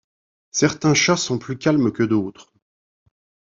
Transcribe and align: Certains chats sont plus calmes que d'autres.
Certains 0.49 0.95
chats 0.95 1.15
sont 1.15 1.37
plus 1.37 1.59
calmes 1.59 1.91
que 1.91 2.01
d'autres. 2.01 2.51